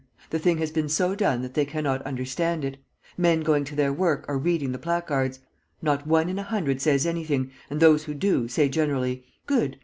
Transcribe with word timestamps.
The 0.31 0.39
thing 0.39 0.57
has 0.57 0.71
been 0.71 0.89
so 0.89 1.13
done 1.13 1.43
that 1.43 1.53
they 1.53 1.63
cannot 1.63 2.01
understand 2.07 2.65
it. 2.65 2.77
Men 3.19 3.41
going 3.41 3.63
to 3.65 3.75
their 3.75 3.93
work 3.93 4.25
are 4.27 4.39
reading 4.39 4.71
the 4.71 4.79
placards. 4.79 5.37
Not 5.79 6.07
one 6.07 6.27
in 6.27 6.39
a 6.39 6.41
hundred 6.41 6.81
says 6.81 7.05
anything, 7.05 7.51
and 7.69 7.79
those 7.79 8.05
who 8.05 8.15
do, 8.15 8.47
say 8.47 8.67
generally, 8.67 9.25
'Good! 9.45 9.77